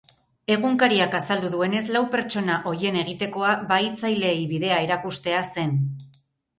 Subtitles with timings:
[0.53, 5.83] Egunkariak azaldu duenez, lau pertsona horien egitekoa bahitzaileei bidea erakustea zen.